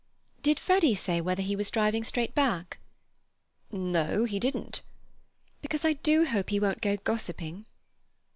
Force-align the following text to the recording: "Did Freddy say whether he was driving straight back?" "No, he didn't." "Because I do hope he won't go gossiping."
"Did 0.41 0.59
Freddy 0.59 0.95
say 0.95 1.21
whether 1.21 1.43
he 1.43 1.55
was 1.55 1.69
driving 1.69 2.03
straight 2.03 2.33
back?" 2.33 2.79
"No, 3.71 4.23
he 4.23 4.39
didn't." 4.39 4.81
"Because 5.61 5.85
I 5.85 5.93
do 5.93 6.25
hope 6.25 6.49
he 6.49 6.59
won't 6.59 6.81
go 6.81 6.97
gossiping." 6.97 7.67